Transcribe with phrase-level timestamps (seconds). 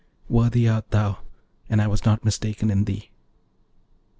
[0.29, 1.19] Worthy art thou,
[1.69, 3.11] and I was not mistaken in thee.'